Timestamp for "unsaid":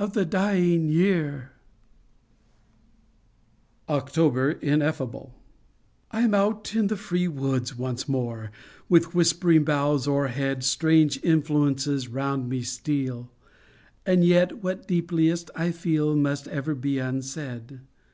16.98-17.80